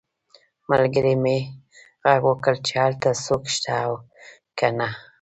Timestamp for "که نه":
4.57-4.89